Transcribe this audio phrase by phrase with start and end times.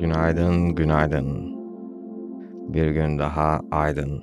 [0.00, 1.26] Günaydın, günaydın.
[2.68, 4.22] Bir gün daha aydın.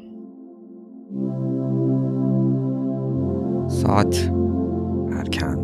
[3.70, 4.32] Saat
[5.20, 5.59] erken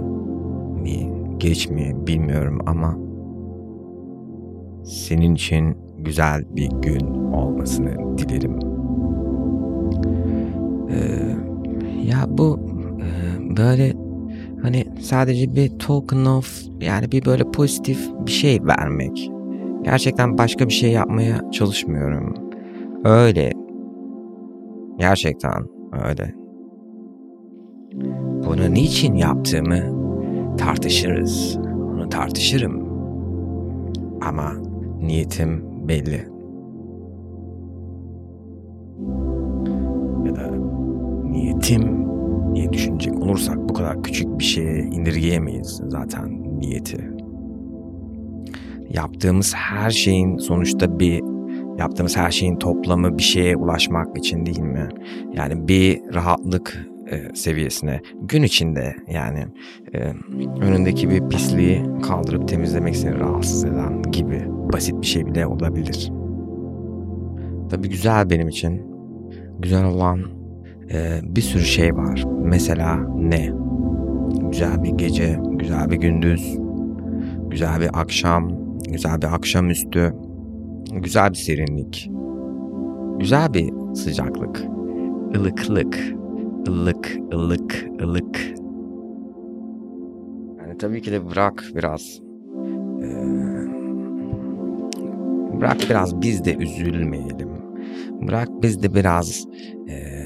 [0.82, 2.98] mi, geç mi bilmiyorum ama
[4.86, 8.60] senin için güzel bir gün olmasını dilerim.
[10.90, 11.36] Ee,
[12.04, 12.60] ya bu
[13.00, 13.94] e, böyle
[14.62, 19.32] hani sadece bir token of yani bir böyle pozitif bir şey vermek.
[19.84, 22.34] Gerçekten başka bir şey yapmaya çalışmıyorum.
[23.04, 23.52] Öyle.
[24.98, 25.64] Gerçekten
[26.08, 26.34] öyle.
[28.46, 29.78] Bunu niçin yaptığımı
[30.58, 31.58] tartışırız.
[31.66, 32.84] Onu tartışırım.
[34.22, 34.52] Ama
[35.02, 36.28] niyetim belli.
[40.26, 40.52] Ya da
[41.24, 42.08] niyetim
[42.56, 47.13] diye düşünecek olursak bu kadar küçük bir şeye indirgeyemeyiz zaten niyeti.
[48.94, 51.22] Yaptığımız her şeyin sonuçta bir
[51.80, 54.90] yaptığımız her şeyin toplamı bir şeye ulaşmak için değil mi?
[55.34, 59.46] Yani bir rahatlık e, seviyesine gün içinde yani
[59.94, 60.00] e,
[60.62, 66.12] önündeki bir pisliği kaldırıp temizlemek seni rahatsız eden gibi basit bir şey bile olabilir.
[67.70, 68.82] Tabii güzel benim için.
[69.60, 70.20] Güzel olan
[70.94, 72.24] e, bir sürü şey var.
[72.44, 73.52] Mesela ne?
[74.52, 76.58] Güzel bir gece, güzel bir gündüz,
[77.50, 78.63] güzel bir akşam,
[78.94, 80.14] güzel bir akşamüstü,
[80.92, 82.12] güzel bir serinlik,
[83.20, 84.64] güzel bir sıcaklık,
[85.36, 86.00] ılıklık,
[86.68, 88.40] ılık, ılık, ılık.
[90.60, 92.22] Yani tabii ki de bırak biraz,
[93.02, 93.08] e,
[95.60, 97.50] bırak biraz biz de üzülmeyelim.
[98.28, 99.48] Bırak biz de biraz
[99.90, 100.24] e,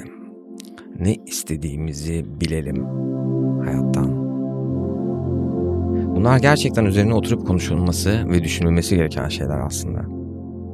[1.00, 2.86] ne istediğimizi bilelim
[3.66, 4.17] hayattan.
[6.18, 10.02] Bunlar gerçekten üzerine oturup konuşulması ve düşünülmesi gereken şeyler aslında.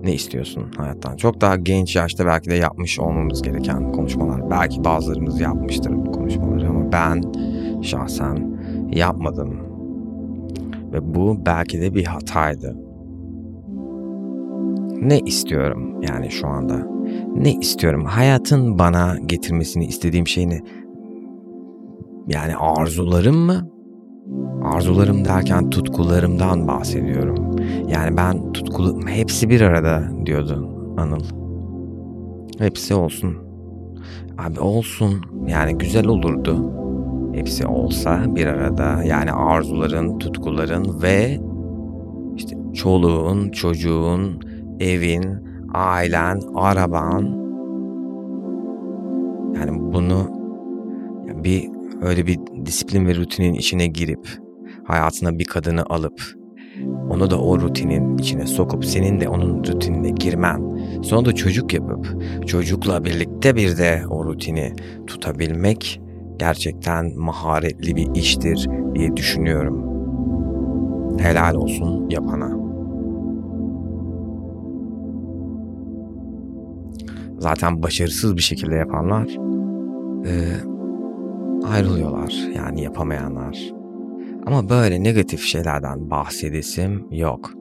[0.03, 1.16] Ne istiyorsun hayattan?
[1.16, 4.49] Çok daha genç yaşta belki de yapmış olmamız gereken konuşmalar.
[4.49, 7.23] Belki bazılarımız yapmıştır bu konuşmaları ama ben
[7.82, 8.58] şahsen
[8.92, 9.59] yapmadım.
[10.93, 12.76] Ve bu belki de bir hataydı.
[15.02, 16.87] Ne istiyorum yani şu anda?
[17.36, 18.05] Ne istiyorum?
[18.05, 20.59] Hayatın bana getirmesini istediğim şey ne?
[22.27, 23.73] Yani arzularım mı?
[24.64, 27.56] Arzularım derken tutkularımdan bahsediyorum.
[27.88, 31.23] Yani ben tutkulu hepsi bir arada diyordun Anıl.
[32.60, 33.38] Hepsi olsun.
[34.38, 35.22] Abi olsun.
[35.48, 36.72] Yani güzel olurdu.
[37.33, 39.04] Hepsi olsa bir arada.
[39.04, 41.39] Yani arzuların, tutkuların ve
[42.36, 44.39] işte çoluğun, çocuğun,
[44.80, 45.26] evin,
[45.73, 47.22] ailen, araban.
[49.56, 50.28] Yani bunu
[51.44, 51.73] bir
[52.03, 54.27] öyle bir disiplin ve rutinin içine girip
[54.83, 56.21] hayatına bir kadını alıp
[57.09, 60.61] onu da o rutinin içine sokup senin de onun rutinine girmen
[61.02, 64.73] sonra da çocuk yapıp çocukla birlikte bir de o rutini
[65.08, 66.02] tutabilmek
[66.37, 69.93] gerçekten maharetli bir iştir diye düşünüyorum.
[71.20, 72.64] Helal olsun yapana.
[77.39, 79.27] Zaten başarısız bir şekilde yapanlar
[81.66, 83.74] ayrılıyorlar yani yapamayanlar.
[84.46, 87.52] Ama böyle negatif şeylerden bahsedesim yok.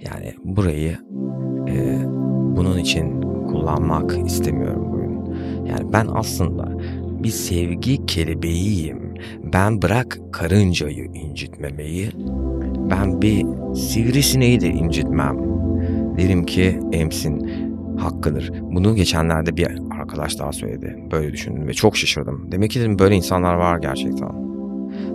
[0.00, 0.98] Yani burayı
[1.68, 1.98] e,
[2.56, 5.34] bunun için kullanmak istemiyorum bugün.
[5.66, 6.78] Yani ben aslında
[7.22, 9.14] bir sevgi kelebeğiyim.
[9.52, 12.10] Ben bırak karıncayı incitmemeyi,
[12.90, 15.38] ben bir sivrisineği de incitmem.
[16.18, 17.48] Derim ki emsin
[18.04, 18.52] hakkıdır.
[18.62, 19.68] Bunu geçenlerde bir
[20.00, 20.98] arkadaş daha söyledi.
[21.12, 22.52] Böyle düşündüm ve çok şaşırdım.
[22.52, 24.32] Demek ki dedim böyle insanlar var gerçekten.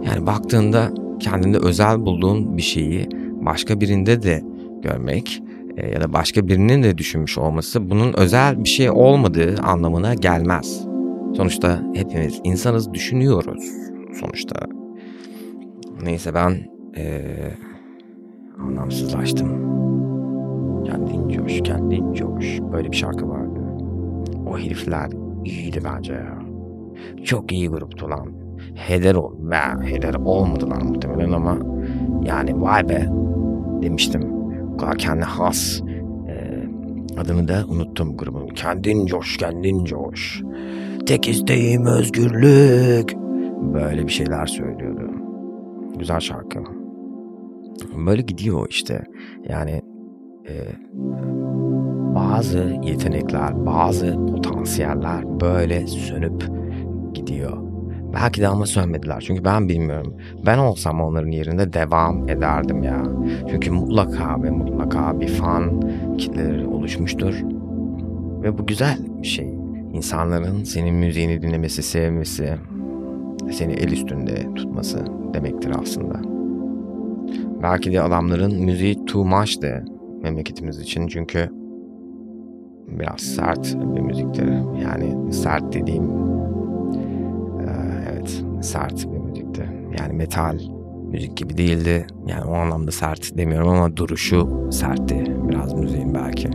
[0.06, 3.10] Yani baktığında kendinde özel bulduğun bir şeyi
[3.46, 4.44] başka birinde de
[4.82, 5.44] görmek
[5.78, 10.82] e, ya da başka birinin de düşünmüş olması bunun özel bir şey olmadığı anlamına gelmez.
[11.38, 13.64] Sonuçta hepimiz insanız düşünüyoruz
[14.20, 14.56] sonuçta.
[16.04, 16.68] Neyse ben
[16.98, 17.26] e,
[18.60, 19.67] anlamsızlaştım.
[20.88, 22.60] Kendin coş, kendin coş.
[22.72, 23.60] Böyle bir şarkı vardı.
[24.50, 25.10] O herifler
[25.46, 26.40] iyiydi bence ya.
[27.24, 28.28] Çok iyi gruptu lan.
[28.76, 31.58] Heder ol, ben heder olmadılar muhtemelen ama
[32.24, 33.08] yani vay be
[33.82, 34.22] demiştim.
[34.74, 35.82] O kadar kendi has
[36.28, 36.64] e,
[37.20, 38.48] adını da unuttum grubun.
[38.48, 40.44] Kendin coş, kendin coş.
[41.06, 43.16] Tek isteğim özgürlük.
[43.74, 45.12] Böyle bir şeyler söylüyordu.
[46.00, 46.60] Güzel şarkı.
[48.06, 49.04] Böyle gidiyor işte.
[49.50, 49.82] Yani
[50.48, 50.54] e,
[52.16, 56.44] bazı yetenekler, bazı potansiyeller böyle sönüp
[57.14, 57.58] gidiyor.
[58.14, 59.24] Belki de ama sönmediler.
[59.28, 60.18] Çünkü ben bilmiyorum.
[60.46, 63.04] Ben olsam onların yerinde devam ederdim ya.
[63.50, 65.82] Çünkü mutlaka ve mutlaka bir fan
[66.18, 67.36] kitleleri oluşmuştur.
[68.44, 69.54] Ve bu güzel bir şey.
[69.94, 72.58] İnsanların senin müziğini dinlemesi, sevmesi,
[73.52, 76.22] seni el üstünde tutması demektir aslında.
[77.64, 79.86] Belki de adamların müziği too much'tı
[80.30, 81.08] memleketimiz için.
[81.08, 81.50] Çünkü
[82.88, 84.48] biraz sert bir müziktir.
[84.84, 86.12] Yani sert dediğim
[88.12, 89.70] evet sert bir müzikti.
[90.00, 90.60] Yani metal
[91.12, 92.08] müzik gibi değildi.
[92.28, 96.50] Yani o anlamda sert demiyorum ama duruşu sertti biraz müziğin belki.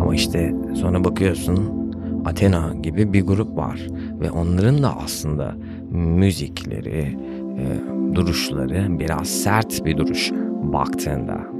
[0.00, 1.86] Ama işte sonra bakıyorsun
[2.24, 3.86] Athena gibi bir grup var
[4.20, 5.54] ve onların da aslında
[5.90, 7.18] müzikleri,
[7.58, 11.56] e, duruşları biraz sert bir duruş baktığında.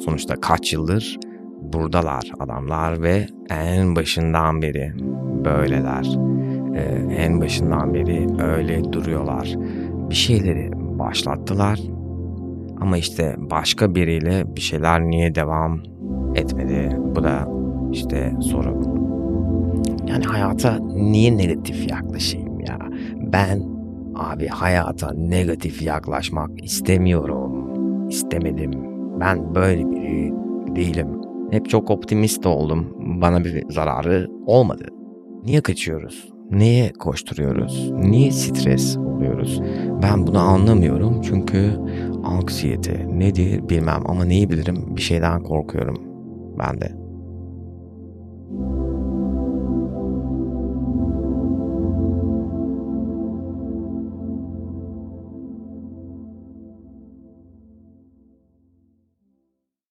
[0.00, 1.18] Sonuçta kaç yıldır
[1.62, 4.92] buradalar adamlar ve en başından beri
[5.44, 6.06] böyleler.
[6.74, 9.54] E, en başından beri öyle duruyorlar.
[10.10, 11.80] Bir şeyleri başlattılar
[12.80, 15.82] ama işte başka biriyle bir şeyler niye devam
[16.34, 16.96] etmedi?
[17.16, 17.48] Bu da
[17.92, 18.98] işte soru.
[20.06, 22.78] Yani hayata niye negatif yaklaşayım ya?
[23.32, 23.62] Ben
[24.14, 27.68] abi hayata negatif yaklaşmak istemiyorum.
[28.08, 28.97] İstemedim.
[29.20, 30.32] Ben böyle biri
[30.76, 31.08] değilim.
[31.50, 32.86] Hep çok optimist oldum.
[33.20, 34.84] Bana bir zararı olmadı.
[35.44, 36.28] Niye kaçıyoruz?
[36.50, 37.90] Neye koşturuyoruz?
[37.90, 39.62] Niye stres oluyoruz?
[40.02, 41.72] Ben bunu anlamıyorum çünkü
[42.24, 45.98] anksiyete nedir bilmem ama neyi bilirim bir şeyden korkuyorum
[46.58, 47.07] ben de.